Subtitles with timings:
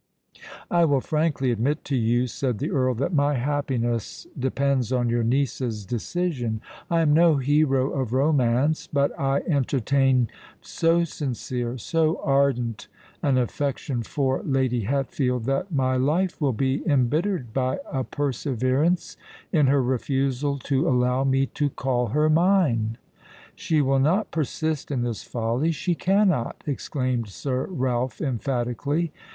[0.71, 5.21] "I will frankly admit to you," said the Earl, "that my happiness depends on your
[5.21, 6.59] niece's decision.
[6.89, 10.27] I am no hero of romance—but I entertain
[10.59, 12.87] so sincere, so ardent
[13.21, 19.17] an affection for Lady Hatfield, that my life will be embittered by a perseverance
[19.51, 22.97] in her refusal to allow me to call her mine."
[23.53, 29.11] "She will not persist in this folly—she cannot," exclaimed Sir Ralph emphatically.